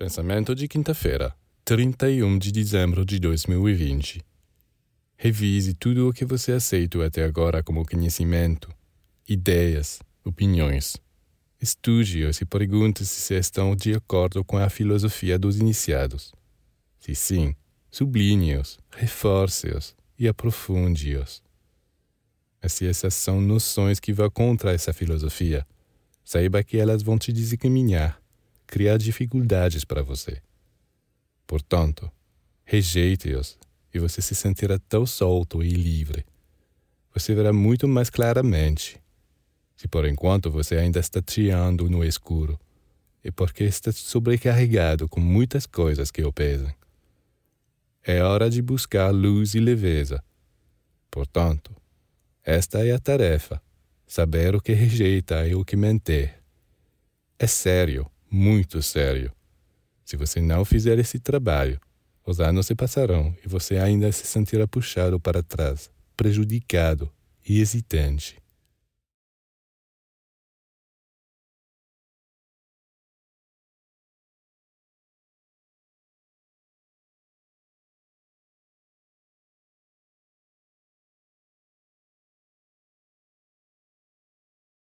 Pensamento 0.00 0.54
de 0.54 0.68
quinta-feira, 0.68 1.34
31 1.64 2.38
de 2.38 2.52
dezembro 2.52 3.04
de 3.04 3.18
2020. 3.18 4.24
Revise 5.16 5.74
tudo 5.74 6.08
o 6.08 6.12
que 6.12 6.24
você 6.24 6.52
aceitou 6.52 7.02
até 7.02 7.24
agora 7.24 7.64
como 7.64 7.84
conhecimento, 7.84 8.72
ideias, 9.28 9.98
opiniões. 10.24 10.96
Estude-os 11.60 12.40
e 12.40 12.44
pergunte-se 12.44 13.12
se 13.12 13.34
estão 13.34 13.74
de 13.74 13.92
acordo 13.92 14.44
com 14.44 14.56
a 14.56 14.70
filosofia 14.70 15.36
dos 15.36 15.58
iniciados. 15.58 16.32
Se 17.00 17.12
sim, 17.16 17.56
sublinhe-os, 17.90 18.78
reforce-os 18.92 19.96
e 20.16 20.28
aprofunde-os. 20.28 21.42
Se 22.68 22.86
essas 22.86 23.14
são 23.14 23.40
noções 23.40 23.98
que 23.98 24.12
vão 24.12 24.30
contra 24.30 24.72
essa 24.72 24.92
filosofia, 24.92 25.66
saiba 26.24 26.62
que 26.62 26.76
elas 26.76 27.02
vão 27.02 27.18
te 27.18 27.32
desencaminhar 27.32 28.22
criar 28.68 28.98
dificuldades 28.98 29.84
para 29.84 30.02
você. 30.02 30.40
Portanto, 31.46 32.12
rejeite-os 32.64 33.58
e 33.92 33.98
você 33.98 34.20
se 34.20 34.34
sentirá 34.34 34.78
tão 34.78 35.06
solto 35.06 35.62
e 35.64 35.70
livre. 35.70 36.24
Você 37.14 37.34
verá 37.34 37.52
muito 37.52 37.88
mais 37.88 38.10
claramente. 38.10 39.00
Se 39.74 39.88
por 39.88 40.06
enquanto 40.06 40.50
você 40.50 40.76
ainda 40.76 41.00
está 41.00 41.22
triando 41.22 41.88
no 41.88 42.04
escuro, 42.04 42.60
é 43.24 43.30
porque 43.30 43.64
está 43.64 43.90
sobrecarregado 43.90 45.08
com 45.08 45.20
muitas 45.20 45.64
coisas 45.64 46.10
que 46.10 46.22
o 46.22 46.32
pesam. 46.32 46.72
É 48.02 48.22
hora 48.22 48.50
de 48.50 48.60
buscar 48.60 49.10
luz 49.10 49.54
e 49.54 49.60
leveza. 49.60 50.22
Portanto, 51.10 51.74
esta 52.44 52.86
é 52.86 52.92
a 52.92 52.98
tarefa: 52.98 53.60
saber 54.06 54.54
o 54.54 54.60
que 54.60 54.72
rejeita 54.72 55.46
e 55.48 55.54
o 55.54 55.64
que 55.64 55.76
mentir. 55.76 56.34
É 57.38 57.46
sério 57.46 58.10
muito 58.30 58.82
sério. 58.82 59.32
Se 60.04 60.16
você 60.16 60.40
não 60.40 60.64
fizer 60.64 60.98
esse 60.98 61.18
trabalho, 61.18 61.80
os 62.24 62.40
anos 62.40 62.66
se 62.66 62.74
passarão 62.74 63.34
e 63.44 63.48
você 63.48 63.76
ainda 63.78 64.10
se 64.12 64.26
sentirá 64.26 64.66
puxado 64.66 65.18
para 65.18 65.42
trás, 65.42 65.90
prejudicado 66.16 67.10
e 67.48 67.60
hesitante. 67.60 68.36